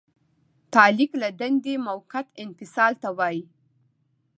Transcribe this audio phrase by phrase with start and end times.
[0.73, 3.41] تعلیق له دندې موقت انفصال ته وایي.